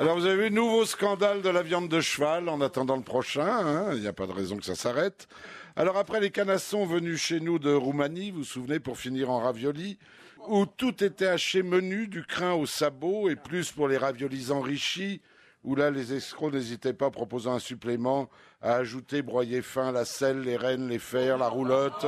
Alors 0.00 0.16
vous 0.16 0.26
avez 0.26 0.44
vu, 0.44 0.54
nouveau 0.54 0.84
scandale 0.84 1.42
de 1.42 1.48
la 1.48 1.64
viande 1.64 1.88
de 1.88 2.00
cheval 2.00 2.48
en 2.48 2.60
attendant 2.60 2.94
le 2.94 3.02
prochain, 3.02 3.48
hein, 3.48 3.94
il 3.94 4.00
n'y 4.00 4.06
a 4.06 4.12
pas 4.12 4.28
de 4.28 4.32
raison 4.32 4.56
que 4.56 4.64
ça 4.64 4.76
s'arrête. 4.76 5.26
Alors 5.74 5.96
après 5.96 6.20
les 6.20 6.30
canassons 6.30 6.86
venus 6.86 7.20
chez 7.20 7.40
nous 7.40 7.58
de 7.58 7.74
Roumanie, 7.74 8.30
vous 8.30 8.38
vous 8.38 8.44
souvenez, 8.44 8.78
pour 8.78 8.96
finir 8.96 9.28
en 9.28 9.40
ravioli, 9.40 9.98
où 10.46 10.66
tout 10.66 11.02
était 11.02 11.26
haché 11.26 11.64
menu, 11.64 12.06
du 12.06 12.24
crin 12.24 12.52
au 12.52 12.64
sabot, 12.64 13.28
et 13.28 13.34
plus 13.34 13.72
pour 13.72 13.88
les 13.88 13.96
raviolis 13.96 14.52
enrichis, 14.52 15.20
où 15.64 15.74
là 15.74 15.90
les 15.90 16.14
escrocs 16.14 16.52
n'hésitaient 16.52 16.92
pas, 16.92 17.10
proposant 17.10 17.54
un 17.54 17.58
supplément, 17.58 18.30
à 18.62 18.74
ajouter 18.74 19.22
broyer 19.22 19.62
fin, 19.62 19.90
la 19.90 20.04
selle, 20.04 20.42
les 20.42 20.56
rênes, 20.56 20.86
les 20.86 21.00
fers, 21.00 21.38
la 21.38 21.48
roulotte, 21.48 22.06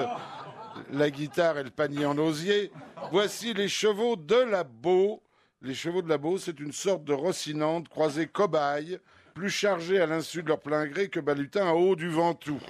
la 0.92 1.10
guitare 1.10 1.58
et 1.58 1.64
le 1.64 1.70
panier 1.70 2.06
en 2.06 2.16
osier. 2.18 2.70
Voici 3.10 3.52
les 3.52 3.68
chevaux 3.68 4.14
de 4.14 4.36
la 4.36 4.62
Beau. 4.62 5.24
Les 5.62 5.74
chevaux 5.74 6.00
de 6.00 6.08
la 6.08 6.16
Beau, 6.16 6.38
c'est 6.38 6.58
une 6.58 6.72
sorte 6.72 7.04
de 7.04 7.12
rossinante 7.12 7.88
croisée 7.90 8.26
cobaye, 8.26 8.98
plus 9.34 9.50
chargée 9.50 10.00
à 10.00 10.06
l'insu 10.06 10.42
de 10.42 10.48
leur 10.48 10.60
plein 10.60 10.86
gré 10.86 11.08
que 11.08 11.20
balutin 11.20 11.66
à 11.68 11.74
haut 11.74 11.96
du 11.96 12.08
Ventoux. 12.08 12.60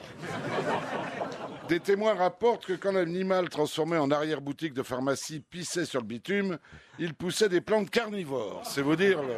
Des 1.69 1.79
témoins 1.79 2.15
rapportent 2.15 2.67
que 2.67 2.73
quand 2.73 2.91
l'animal 2.91 3.49
transformé 3.49 3.97
en 3.97 4.11
arrière-boutique 4.11 4.75
de 4.75 4.83
pharmacie 4.83 5.39
pissait 5.39 5.85
sur 5.85 6.01
le 6.01 6.07
bitume, 6.07 6.59
il 6.99 7.15
poussait 7.15 7.49
des 7.49 7.61
plantes 7.61 7.91
carnivores. 7.91 8.63
C'est 8.65 8.83
vous 8.83 8.97
dire 8.97 9.23
le... 9.23 9.37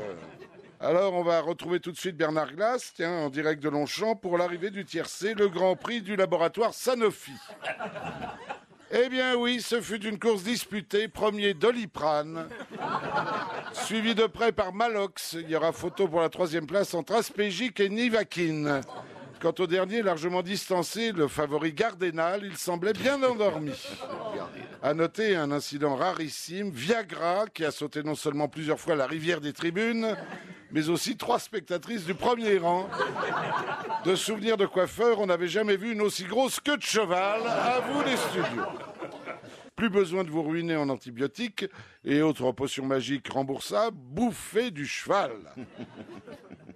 Alors, 0.80 1.12
on 1.12 1.22
va 1.22 1.42
retrouver 1.42 1.78
tout 1.78 1.92
de 1.92 1.98
suite 1.98 2.16
Bernard 2.16 2.54
Glass, 2.54 2.92
tiens, 2.96 3.12
en 3.12 3.28
direct 3.28 3.62
de 3.62 3.68
Longchamp, 3.68 4.16
pour 4.16 4.38
l'arrivée 4.38 4.70
du 4.70 4.86
tiercé, 4.86 5.34
le 5.34 5.48
Grand 5.48 5.76
Prix 5.76 6.00
du 6.00 6.16
laboratoire 6.16 6.72
Sanofi. 6.72 7.32
Eh 8.94 9.08
bien 9.08 9.36
oui, 9.36 9.62
ce 9.62 9.80
fut 9.80 10.04
une 10.04 10.18
course 10.18 10.42
disputée, 10.42 11.08
premier 11.08 11.54
Doliprane, 11.54 12.46
suivi 13.72 14.14
de 14.14 14.26
près 14.26 14.52
par 14.52 14.74
Malox. 14.74 15.32
Il 15.32 15.48
y 15.48 15.56
aura 15.56 15.72
photo 15.72 16.08
pour 16.08 16.20
la 16.20 16.28
troisième 16.28 16.66
place 16.66 16.92
entre 16.92 17.14
Aspégique 17.14 17.80
et 17.80 17.88
Nivakin. 17.88 18.82
Quant 19.42 19.54
au 19.58 19.66
dernier, 19.66 20.02
largement 20.02 20.40
distancé, 20.40 21.10
le 21.10 21.26
favori 21.26 21.72
Gardénal, 21.72 22.42
il 22.44 22.56
semblait 22.56 22.92
bien 22.92 23.20
endormi. 23.24 23.72
À 24.80 24.94
noter 24.94 25.34
un 25.34 25.50
incident 25.50 25.96
rarissime, 25.96 26.70
Viagra, 26.70 27.46
qui 27.52 27.64
a 27.64 27.72
sauté 27.72 28.04
non 28.04 28.14
seulement 28.14 28.46
plusieurs 28.46 28.78
fois 28.78 28.94
la 28.94 29.08
rivière 29.08 29.40
des 29.40 29.52
tribunes, 29.52 30.16
mais 30.70 30.88
aussi 30.88 31.16
trois 31.16 31.40
spectatrices 31.40 32.04
du 32.04 32.14
premier 32.14 32.58
rang. 32.58 32.88
De 34.04 34.14
souvenirs 34.14 34.56
de 34.56 34.66
coiffeur, 34.66 35.18
on 35.18 35.26
n'avait 35.26 35.48
jamais 35.48 35.76
vu 35.76 35.90
une 35.90 36.02
aussi 36.02 36.22
grosse 36.22 36.60
queue 36.60 36.76
de 36.76 36.82
cheval. 36.82 37.42
À 37.44 37.80
vous 37.80 38.00
les 38.02 38.16
studios. 38.16 38.62
Plus 39.74 39.90
besoin 39.90 40.22
de 40.22 40.30
vous 40.30 40.44
ruiner 40.44 40.76
en 40.76 40.88
antibiotiques 40.88 41.66
et 42.04 42.22
autres 42.22 42.52
potions 42.52 42.86
magiques 42.86 43.28
remboursables, 43.28 43.96
bouffez 43.98 44.70
du 44.70 44.86
cheval. 44.86 45.32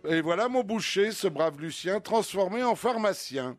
Et 0.09 0.21
voilà 0.21 0.49
mon 0.49 0.62
boucher, 0.62 1.11
ce 1.11 1.27
brave 1.27 1.61
Lucien, 1.61 2.01
transformé 2.01 2.62
en 2.62 2.77
pharmacien. 2.77 3.57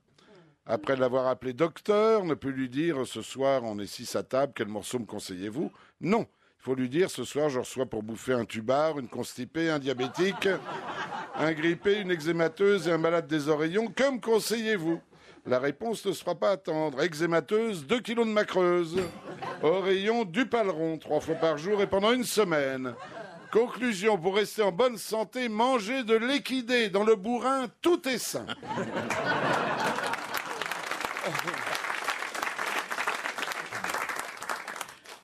Après 0.65 0.95
l'avoir 0.95 1.27
appelé 1.27 1.51
docteur, 1.53 2.23
ne 2.23 2.35
peut 2.35 2.49
lui 2.49 2.69
dire 2.69 3.05
ce 3.05 3.21
soir 3.21 3.63
on 3.63 3.79
est 3.79 3.87
six 3.87 4.15
à 4.15 4.23
table, 4.23 4.53
quel 4.55 4.67
morceau 4.67 4.99
me 4.99 5.05
conseillez-vous? 5.05 5.71
Non, 5.99 6.25
il 6.59 6.63
faut 6.63 6.75
lui 6.75 6.87
dire 6.87 7.09
ce 7.09 7.25
soir 7.25 7.49
je 7.49 7.59
reçois 7.59 7.85
pour 7.85 8.01
bouffer 8.01 8.33
un 8.33 8.45
tubard, 8.45 8.97
une 8.97 9.09
constipée, 9.09 9.69
un 9.69 9.79
diabétique, 9.79 10.47
un 11.35 11.51
grippé, 11.51 11.99
une 11.99 12.11
eczémateuse 12.11 12.87
et 12.87 12.91
un 12.91 12.97
malade 12.97 13.27
des 13.27 13.49
oreillons. 13.49 13.87
Que 13.87 14.09
me 14.09 14.19
conseillez-vous? 14.19 15.01
La 15.45 15.59
réponse 15.59 16.05
ne 16.05 16.11
se 16.11 16.23
fera 16.23 16.35
pas 16.35 16.51
attendre. 16.51 17.01
Eczémateuse, 17.01 17.85
2 17.87 17.99
kilos 18.01 18.25
de 18.25 18.31
macreuse. 18.31 18.97
Oreillon, 19.63 20.25
du 20.25 20.45
paleron, 20.45 20.97
trois 20.97 21.19
fois 21.19 21.35
par 21.35 21.57
jour 21.57 21.81
et 21.81 21.87
pendant 21.87 22.11
une 22.11 22.25
semaine. 22.25 22.93
Conclusion, 23.51 24.17
pour 24.17 24.35
rester 24.35 24.61
en 24.61 24.71
bonne 24.71 24.97
santé, 24.97 25.47
mangez 25.47 26.03
de 26.03 26.15
l'équidé. 26.15 26.89
Dans 26.89 27.03
le 27.03 27.15
bourrin, 27.15 27.67
tout 27.81 28.07
est 28.07 28.17
sain. 28.17 28.45